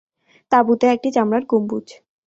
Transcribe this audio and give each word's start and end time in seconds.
তাঁবুতে 0.51 0.85
একটি 0.95 1.09
চামড়ার 1.15 1.43
গম্বুজ। 1.51 1.87